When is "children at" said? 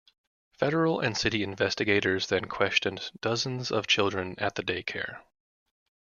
3.85-4.55